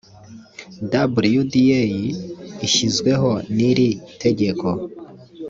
[0.83, 1.01] wda
[2.67, 3.89] ishyizweho n iri
[4.23, 4.67] tegeko